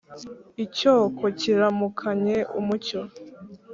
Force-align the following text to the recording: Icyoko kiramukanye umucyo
Icyoko 0.63 1.23
kiramukanye 1.39 2.37
umucyo 2.59 2.99